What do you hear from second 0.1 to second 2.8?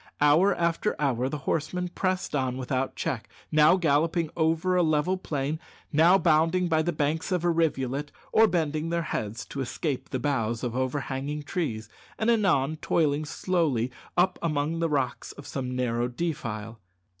Hour after hour the horsemen pressed on